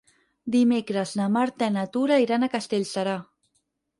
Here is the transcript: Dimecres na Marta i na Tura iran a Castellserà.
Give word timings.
Dimecres 0.53 1.11
na 1.19 1.27
Marta 1.35 1.69
i 1.71 1.73
na 1.77 1.85
Tura 1.97 2.19
iran 2.25 2.47
a 2.47 2.51
Castellserà. 2.57 3.17